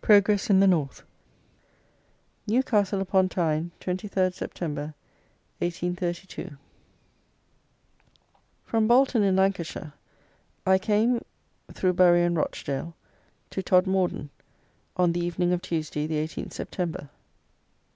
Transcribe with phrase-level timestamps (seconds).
[0.00, 1.04] PROGRESS IN THE NORTH.
[2.48, 4.92] Newcastle upon Tyne, 23rd September,
[5.60, 6.56] 1832.
[8.64, 9.92] From Bolton, in Lancashire,
[10.66, 11.24] I came,
[11.72, 12.96] through Bury and Rochdale,
[13.50, 14.30] to Todmorden,
[14.96, 17.08] on the evening of Tuesday, the 18th September.